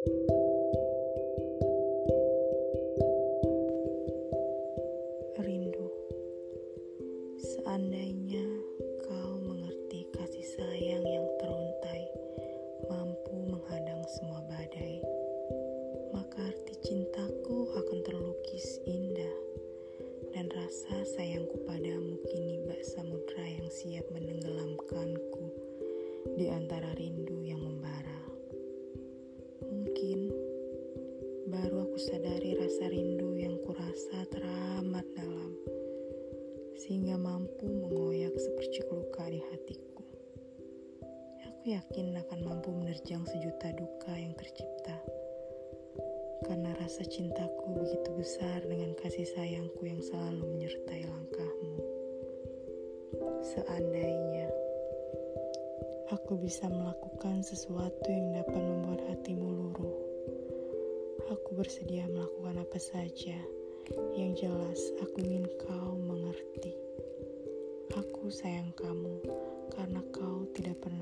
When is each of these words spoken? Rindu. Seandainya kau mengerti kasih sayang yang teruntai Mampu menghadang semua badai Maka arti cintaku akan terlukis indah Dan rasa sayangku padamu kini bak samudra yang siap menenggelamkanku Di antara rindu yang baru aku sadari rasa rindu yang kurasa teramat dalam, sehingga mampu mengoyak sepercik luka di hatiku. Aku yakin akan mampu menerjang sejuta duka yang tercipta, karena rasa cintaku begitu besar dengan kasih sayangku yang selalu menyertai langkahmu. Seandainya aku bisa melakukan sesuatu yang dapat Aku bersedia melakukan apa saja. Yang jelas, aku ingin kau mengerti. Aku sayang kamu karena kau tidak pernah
Rindu. 0.00 0.16
Seandainya 7.36 8.48
kau 9.04 9.36
mengerti 9.44 10.08
kasih 10.16 10.46
sayang 10.56 11.04
yang 11.04 11.28
teruntai 11.36 12.08
Mampu 12.88 13.44
menghadang 13.44 14.00
semua 14.16 14.40
badai 14.48 15.04
Maka 16.16 16.48
arti 16.48 16.80
cintaku 16.80 17.68
akan 17.76 18.00
terlukis 18.00 18.80
indah 18.88 19.36
Dan 20.32 20.48
rasa 20.48 21.04
sayangku 21.12 21.60
padamu 21.68 22.16
kini 22.32 22.64
bak 22.64 22.80
samudra 22.88 23.44
yang 23.44 23.68
siap 23.68 24.08
menenggelamkanku 24.16 25.44
Di 26.40 26.48
antara 26.48 26.88
rindu 26.96 27.44
yang 27.44 27.60
baru 31.50 31.82
aku 31.82 31.98
sadari 31.98 32.54
rasa 32.54 32.86
rindu 32.86 33.34
yang 33.34 33.58
kurasa 33.66 34.22
teramat 34.30 35.02
dalam, 35.18 35.50
sehingga 36.78 37.18
mampu 37.18 37.66
mengoyak 37.66 38.30
sepercik 38.38 38.86
luka 38.86 39.26
di 39.26 39.42
hatiku. 39.50 40.02
Aku 41.50 41.62
yakin 41.74 42.14
akan 42.22 42.40
mampu 42.46 42.70
menerjang 42.70 43.26
sejuta 43.26 43.74
duka 43.74 44.14
yang 44.14 44.30
tercipta, 44.38 44.94
karena 46.46 46.70
rasa 46.78 47.02
cintaku 47.02 47.82
begitu 47.82 48.10
besar 48.14 48.62
dengan 48.70 48.94
kasih 49.02 49.26
sayangku 49.34 49.82
yang 49.82 49.98
selalu 50.06 50.46
menyertai 50.54 51.02
langkahmu. 51.02 51.76
Seandainya 53.42 54.46
aku 56.14 56.38
bisa 56.38 56.70
melakukan 56.70 57.42
sesuatu 57.42 58.06
yang 58.06 58.38
dapat 58.38 58.62
Aku 61.30 61.54
bersedia 61.54 62.10
melakukan 62.10 62.58
apa 62.58 62.74
saja. 62.82 63.38
Yang 64.18 64.42
jelas, 64.42 64.80
aku 64.98 65.22
ingin 65.22 65.46
kau 65.62 65.94
mengerti. 65.94 66.74
Aku 67.94 68.26
sayang 68.34 68.74
kamu 68.74 69.22
karena 69.70 70.02
kau 70.10 70.42
tidak 70.58 70.82
pernah 70.82 70.99